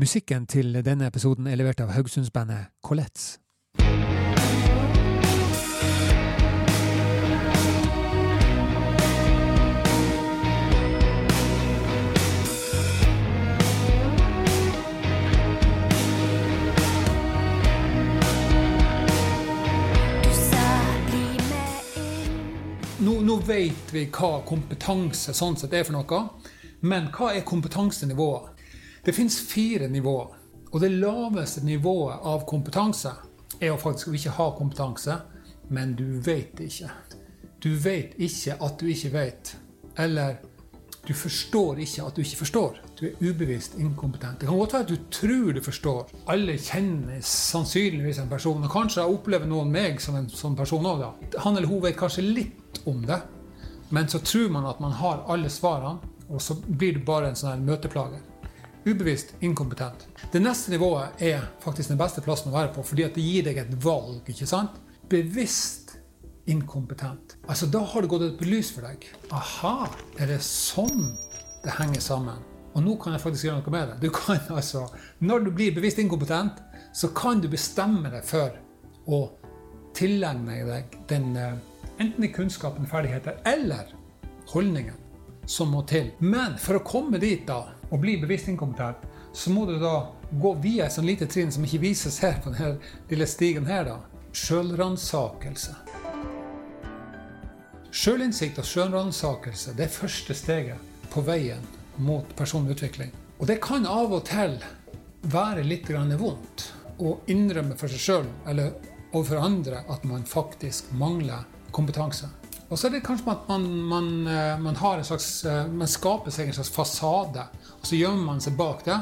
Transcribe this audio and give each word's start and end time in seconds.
Musikken 0.00 0.46
til 0.46 0.84
denne 0.86 1.06
episoden 1.10 1.46
er 1.50 1.56
levert 1.58 1.80
av 1.82 1.88
Haugesundsbandet 1.90 2.68
Colettes. 2.86 3.40
Nå, 23.02 23.16
nå 23.26 23.40
vet 23.48 23.90
vi 23.90 24.04
hva 24.06 24.44
kompetanse 24.46 25.34
sånn 25.34 25.58
sett 25.58 25.74
er 25.74 25.82
for 25.82 25.98
noe, 25.98 26.22
men 26.86 27.10
hva 27.10 27.32
er 27.34 27.42
kompetansenivået? 27.42 28.57
Det 29.04 29.14
fins 29.14 29.40
fire 29.40 29.88
nivåer. 29.88 30.34
Og 30.72 30.80
det 30.80 30.90
laveste 30.92 31.64
nivået 31.64 32.20
av 32.28 32.44
kompetanse 32.48 33.14
er 33.60 33.72
å 33.72 33.80
faktisk 33.80 34.12
ikke 34.14 34.36
ha 34.36 34.50
kompetanse, 34.58 35.16
men 35.72 35.94
du 35.96 36.20
vet 36.24 36.60
ikke. 36.60 36.90
Du 37.62 37.72
vet 37.82 38.14
ikke 38.18 38.58
at 38.60 38.76
du 38.80 38.86
ikke 38.92 39.12
vet. 39.14 39.56
Eller 39.98 40.36
du 41.08 41.14
forstår 41.16 41.80
ikke 41.80 42.04
at 42.04 42.16
du 42.16 42.20
ikke 42.20 42.42
forstår. 42.42 42.76
Du 43.00 43.06
er 43.08 43.16
ubevisst 43.22 43.78
inkompetent. 43.80 44.40
Det 44.40 44.48
kan 44.48 44.58
godt 44.58 44.74
være 44.74 44.84
at 44.84 44.90
du 44.92 44.96
tror 45.10 45.52
du 45.56 45.62
forstår. 45.64 46.10
Alle 46.28 46.58
kjenner 46.60 47.22
sannsynligvis 47.24 48.20
en 48.20 48.28
person, 48.28 48.62
og 48.62 48.72
kanskje 48.72 49.06
opplever 49.08 49.48
noen 49.48 49.72
meg 49.72 50.02
som 50.04 50.18
en 50.18 50.28
sånn 50.28 50.56
person 50.58 50.84
òg. 50.84 51.06
Han 51.44 51.56
eller 51.56 51.70
hun 51.70 51.80
vet 51.86 51.96
kanskje 51.96 52.26
litt 52.26 52.82
om 52.84 53.00
det, 53.08 53.22
men 53.88 54.08
så 54.08 54.20
tror 54.20 54.52
man 54.52 54.68
at 54.68 54.82
man 54.84 54.92
har 55.00 55.24
alle 55.32 55.48
svarene, 55.48 56.12
og 56.28 56.42
så 56.44 56.58
blir 56.60 56.98
det 56.98 57.06
bare 57.08 57.30
en 57.30 57.38
sånn 57.40 57.54
her 57.54 57.64
møteplage. 57.64 58.20
Ubevisst 58.86 59.34
inkompetent. 59.40 60.06
Det 60.32 60.40
neste 60.42 60.70
nivået 60.70 61.22
er 61.22 61.42
faktisk 61.60 61.90
den 61.92 61.98
beste 62.00 62.22
plassen 62.24 62.52
å 62.52 62.56
være 62.56 62.72
på, 62.74 62.84
fordi 62.86 63.08
det 63.14 63.24
gir 63.24 63.48
deg 63.48 63.62
et 63.62 63.72
valg. 63.84 64.22
ikke 64.28 64.46
sant? 64.46 64.78
Bevisst 65.10 65.96
inkompetent. 66.46 67.36
Altså, 67.48 67.66
Da 67.66 67.80
har 67.80 68.00
det 68.02 68.08
gått 68.08 68.22
et 68.22 68.46
lys 68.46 68.70
for 68.72 68.86
deg. 68.86 69.04
Aha, 69.32 69.90
er 70.18 70.26
det 70.26 70.40
sånn 70.44 71.16
det 71.64 71.74
henger 71.78 72.00
sammen? 72.00 72.38
Og 72.74 72.84
nå 72.84 72.94
kan 73.02 73.12
jeg 73.12 73.20
faktisk 73.24 73.48
gjøre 73.48 73.62
noe 73.62 73.74
med 73.74 73.88
det. 73.88 73.98
Du 74.06 74.10
kan 74.14 74.38
altså, 74.60 74.86
Når 75.20 75.44
du 75.44 75.50
blir 75.50 75.74
bevisst 75.74 75.98
inkompetent, 75.98 76.62
så 76.92 77.08
kan 77.08 77.40
du 77.40 77.48
bestemme 77.48 78.10
deg 78.10 78.24
for 78.24 78.54
å 79.08 79.20
tilegne 79.96 80.62
deg 80.68 80.96
den 81.08 81.34
enten 81.98 82.24
i 82.24 82.30
kunnskapen, 82.32 82.86
ferdigheter 82.86 83.40
eller 83.48 83.90
holdningen 84.52 85.07
som 85.48 85.70
må 85.72 85.82
til. 85.88 86.12
Men 86.20 86.58
for 86.60 86.78
å 86.78 86.84
komme 86.84 87.20
dit 87.22 87.46
da, 87.48 87.62
og 87.88 88.02
bli 88.02 88.18
bevisst 88.20 88.50
inkompetent, 88.52 89.06
så 89.32 89.50
må 89.54 89.64
du 89.68 89.78
da 89.80 90.10
gå 90.30 90.52
via 90.62 90.86
et 90.86 90.92
sånn 90.92 91.08
lite 91.08 91.28
trinn 91.30 91.52
som 91.52 91.64
ikke 91.64 91.80
vises 91.86 92.18
her 92.24 92.36
på 92.44 92.52
denne 92.52 92.76
lille 93.08 93.28
stigen 93.28 93.68
her. 93.68 93.88
da. 93.88 93.98
Sjølransakelse. 94.36 95.74
Sjølinnsikt 97.88 98.60
og 98.60 98.68
sjølransakelse 98.68 99.72
er 99.78 99.92
første 99.92 100.36
steget 100.36 101.08
på 101.08 101.24
veien 101.24 101.64
mot 101.96 102.28
personlig 102.36 102.76
utvikling. 102.76 103.14
Og 103.38 103.48
det 103.48 103.60
kan 103.64 103.86
av 103.88 104.12
og 104.12 104.26
til 104.28 104.58
være 105.32 105.64
litt 105.64 105.88
vondt 105.88 106.66
å 106.98 107.18
innrømme 107.26 107.78
for 107.78 107.88
seg 107.88 108.02
sjøl 108.02 108.28
eller 108.46 108.74
overfor 109.12 109.40
andre 109.40 109.82
at 109.88 110.04
man 110.04 110.26
faktisk 110.28 110.92
mangler 110.92 111.46
kompetanse. 111.72 112.28
Og 112.68 112.76
så 112.76 112.88
er 112.88 112.98
det 112.98 113.04
kanskje 113.06 113.32
at 113.32 113.46
man, 113.48 113.64
man, 113.88 114.08
man, 114.60 114.76
har 114.76 114.98
en 114.98 115.06
slags, 115.08 115.28
man 115.72 115.88
skaper 115.88 116.34
seg 116.34 116.50
en 116.50 116.58
slags 116.58 116.72
fasade, 116.74 117.46
og 117.78 117.86
så 117.88 117.96
gjemmer 117.96 118.34
man 118.34 118.42
seg 118.44 118.58
bak 118.58 118.84
det 118.84 118.98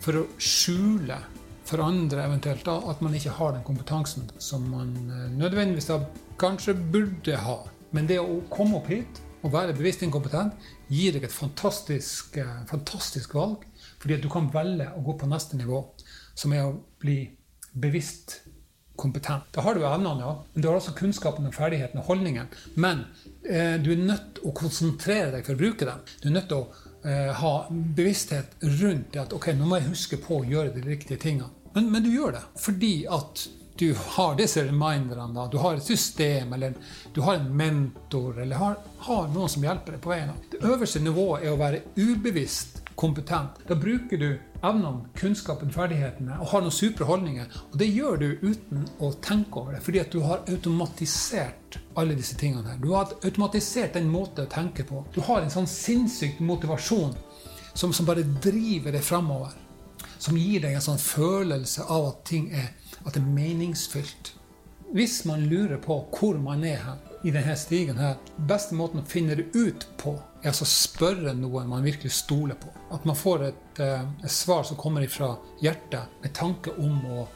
for 0.00 0.22
å 0.22 0.24
skjule 0.40 1.18
for 1.68 1.84
andre 1.84 2.24
eventuelt 2.24 2.64
da, 2.66 2.78
at 2.90 3.02
man 3.04 3.14
ikke 3.14 3.34
har 3.36 3.52
den 3.54 3.66
kompetansen 3.66 4.30
som 4.42 4.64
man 4.72 4.94
nødvendigvis 5.36 5.90
da 5.90 6.00
kanskje 6.40 6.74
burde 6.74 7.36
ha. 7.44 7.58
Men 7.94 8.08
det 8.08 8.18
å 8.22 8.40
komme 8.50 8.80
opp 8.80 8.88
hit 8.90 9.20
og 9.44 9.54
være 9.54 9.76
bevisst 9.76 10.02
inkompetent 10.04 10.56
gir 10.90 11.14
deg 11.14 11.26
et 11.26 11.34
fantastisk, 11.34 12.40
fantastisk 12.70 13.36
valg, 13.36 13.64
fordi 14.00 14.16
at 14.16 14.24
du 14.24 14.30
kan 14.32 14.50
velge 14.52 14.88
å 14.96 15.04
gå 15.04 15.16
på 15.20 15.28
neste 15.30 15.60
nivå, 15.60 15.84
som 16.34 16.56
er 16.56 16.66
å 16.66 16.78
bli 17.02 17.22
bevisst 17.70 18.40
kompetent. 19.00 19.48
Da 19.56 19.64
har 19.64 19.76
du 19.76 19.84
evnene, 19.84 20.26
ja. 20.26 20.34
Men 20.52 20.62
du 20.62 20.68
har 20.68 20.78
også 20.78 20.94
kunnskapen 20.98 21.48
og 21.48 21.56
ferdigheten 21.56 22.02
og 22.02 22.10
holdningen. 22.10 22.50
Men 22.80 23.06
eh, 23.42 23.76
du 23.80 23.92
er 23.94 24.04
nødt 24.04 24.34
til 24.38 24.50
å 24.50 24.56
konsentrere 24.56 25.30
deg 25.36 25.46
for 25.46 25.56
å 25.56 25.62
bruke 25.62 25.88
dem. 25.88 26.02
Du 26.20 26.28
er 26.30 26.36
nødt 26.36 26.50
til 26.50 26.60
å 26.60 26.90
eh, 27.08 27.30
ha 27.40 27.54
bevissthet 27.70 28.60
rundt 28.66 29.14
det 29.14 29.24
at 29.24 29.36
ok, 29.36 29.52
nå 29.56 29.70
må 29.70 29.80
jeg 29.80 29.92
huske 29.92 30.20
på 30.20 30.42
å 30.42 30.50
gjøre 30.50 30.74
de 30.76 30.84
riktige 30.86 31.20
tingene. 31.22 31.48
Men, 31.74 31.88
men 31.94 32.04
du 32.04 32.12
gjør 32.12 32.36
det 32.36 32.44
fordi 32.58 32.94
at 33.10 33.46
du 33.80 33.94
har 33.96 34.34
disse 34.36 34.60
reminderne. 34.66 35.32
Da. 35.34 35.46
Du 35.48 35.56
har 35.58 35.78
et 35.78 35.84
system, 35.84 36.52
eller 36.52 36.74
du 37.14 37.22
har 37.24 37.38
en 37.38 37.46
mentor, 37.56 38.40
eller 38.42 38.60
har, 38.60 38.74
har 39.06 39.30
noen 39.32 39.48
som 39.48 39.64
hjelper 39.64 39.96
deg 39.96 40.02
på 40.04 40.12
veien. 40.12 40.34
Det 40.52 40.60
øverste 40.68 41.00
nivået 41.00 41.46
er 41.46 41.54
å 41.54 41.60
være 41.60 41.80
ubevisst 41.96 42.79
kompetent. 43.00 43.60
Da 43.68 43.74
bruker 43.74 44.18
du 44.20 44.28
evnene, 44.60 45.08
kunnskapen, 45.16 45.72
ferdighetene 45.72 46.36
og 46.40 46.50
har 46.52 46.64
noen 46.64 46.74
supre 46.74 47.06
holdninger. 47.08 47.48
Og 47.72 47.78
det 47.80 47.88
gjør 47.88 48.20
du 48.20 48.26
uten 48.42 48.84
å 49.00 49.12
tenke 49.24 49.62
over 49.62 49.76
det, 49.76 49.80
fordi 49.86 50.02
at 50.02 50.12
du 50.12 50.20
har 50.26 50.44
automatisert 50.44 51.78
alle 52.00 52.18
disse 52.18 52.36
tingene 52.40 52.74
her. 52.74 52.82
Du 52.82 52.90
har 52.92 53.14
automatisert 53.24 53.96
den 53.96 54.10
måten 54.12 54.44
å 54.44 54.52
tenke 54.52 54.84
på. 54.84 55.04
Du 55.14 55.22
har 55.24 55.40
en 55.40 55.52
sånn 55.52 55.70
sinnssyk 55.70 56.42
motivasjon 56.44 57.16
som, 57.72 57.94
som 57.94 58.08
bare 58.08 58.26
driver 58.44 58.92
deg 58.92 59.04
framover. 59.06 59.56
Som 60.20 60.36
gir 60.36 60.60
deg 60.60 60.76
en 60.76 60.84
sånn 60.90 61.00
følelse 61.00 61.88
av 61.88 62.10
at 62.10 62.24
ting 62.28 62.50
er, 62.52 62.74
at 63.00 63.14
det 63.16 63.22
er 63.22 63.32
meningsfylt. 63.32 64.34
Hvis 64.92 65.22
man 65.24 65.46
lurer 65.48 65.80
på 65.80 66.02
hvor 66.12 66.36
man 66.42 66.66
er 66.68 66.82
hen 66.84 67.09
i 67.22 67.30
denne 67.30 67.56
stigen 67.56 67.98
her, 68.00 68.16
beste 68.48 68.76
måten 68.76 69.02
å 69.02 69.08
finne 69.08 69.36
det 69.36 69.50
ut 69.52 69.84
på, 70.00 70.14
er 70.40 70.52
altså 70.52 70.64
å 70.64 70.72
spørre 70.72 71.34
noen 71.36 71.68
man 71.68 71.84
virkelig 71.84 72.14
stoler 72.16 72.56
på. 72.56 72.72
At 72.96 73.04
man 73.08 73.18
får 73.18 73.44
et, 73.50 73.82
et 73.82 74.32
svar 74.32 74.64
som 74.64 74.78
kommer 74.80 75.04
fra 75.12 75.34
hjertet, 75.60 76.08
med 76.22 76.34
tanke 76.36 76.72
om 76.80 76.96
å 77.04 77.26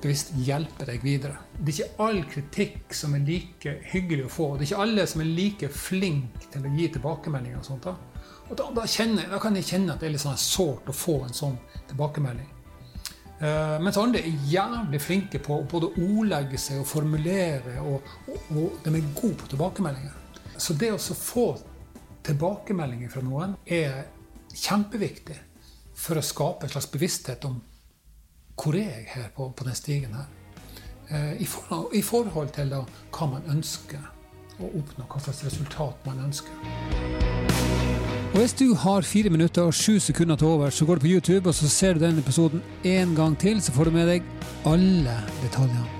bevisst 0.00 0.32
hjelpe 0.44 0.86
deg 0.88 1.02
videre. 1.04 1.40
Det 1.56 1.72
er 1.72 1.76
ikke 1.76 2.04
all 2.06 2.20
kritikk 2.28 2.94
som 2.96 3.16
er 3.16 3.24
like 3.26 3.74
hyggelig 3.92 4.28
å 4.28 4.32
få. 4.32 4.52
Det 4.54 4.64
er 4.64 4.70
ikke 4.70 4.84
alle 4.86 5.08
som 5.08 5.24
er 5.24 5.32
like 5.40 5.72
flinke 5.72 6.52
til 6.52 6.68
å 6.68 6.76
gi 6.76 6.88
tilbakemeldinger. 6.94 7.60
og 7.60 7.68
sånt 7.68 7.88
da. 7.88 7.96
Og 8.50 8.56
da, 8.58 8.70
da, 8.74 8.86
kjenner, 8.88 9.28
da, 9.30 9.38
kan 9.40 9.56
jeg 9.56 9.68
kjenne 9.68 9.94
at 9.94 10.00
det 10.02 10.08
er 10.08 10.16
litt 10.16 10.24
sånn 10.24 10.40
sårt 10.40 10.88
å 10.90 10.96
få 10.96 11.20
en 11.26 11.36
sånn 11.36 11.58
tilbakemelding. 11.92 12.48
Uh, 13.40 13.78
mens 13.80 13.96
andre 13.96 14.20
er 14.20 14.40
jævlig 14.52 14.98
flinke 15.00 15.38
på 15.40 15.62
å 15.62 15.66
både 15.68 15.88
ordlegge 15.96 16.58
seg 16.60 16.82
og 16.82 16.88
formulere, 16.90 17.78
og, 17.80 18.10
og, 18.28 18.50
og 18.52 18.74
de 18.84 18.92
er 18.98 19.12
gode 19.16 19.38
på 19.40 19.48
tilbakemeldinger. 19.54 20.16
Så 20.60 20.76
det 20.76 20.90
å 20.92 20.98
få 21.00 21.46
tilbakemeldinger 22.26 23.08
fra 23.08 23.22
noen 23.24 23.54
er 23.64 24.02
kjempeviktig 24.52 25.38
for 25.96 26.20
å 26.20 26.24
skape 26.24 26.68
en 26.68 26.74
slags 26.74 26.90
bevissthet 26.92 27.48
om 27.48 27.56
hvor 28.60 28.76
er 28.76 28.90
jeg 28.90 29.08
her 29.14 29.30
på, 29.32 29.48
på 29.56 29.64
den 29.64 29.78
stigen 29.78 30.18
her. 30.18 30.28
Uh, 31.08 31.32
i, 31.40 31.48
forhold, 31.48 31.94
I 31.96 32.04
forhold 32.04 32.52
til 32.58 32.76
da, 32.76 32.84
hva 33.16 33.30
man 33.38 33.48
ønsker 33.56 34.04
å 34.60 34.68
oppnå, 34.68 35.08
hva 35.08 35.24
slags 35.24 35.46
resultat 35.48 36.04
man 36.04 36.20
ønsker. 36.28 37.09
Hvis 38.40 38.54
du 38.56 38.70
har 38.74 39.04
fire 39.04 39.28
minutter 39.28 39.66
og 39.68 39.74
sju 39.76 39.98
sekunder 40.00 40.36
til 40.36 40.46
over, 40.46 40.70
så 40.70 40.86
går 40.88 40.94
du 40.94 41.00
på 41.00 41.10
YouTube 41.10 41.48
og 41.48 41.54
så 41.54 41.68
ser 41.68 41.92
du 41.92 42.00
denne 42.00 42.24
episoden 42.24 42.62
en 42.88 43.14
gang 43.14 43.36
til, 43.38 43.60
så 43.60 43.72
får 43.72 43.84
du 43.84 43.96
med 44.00 44.08
deg 44.08 44.22
alle 44.64 45.20
detaljene. 45.44 45.99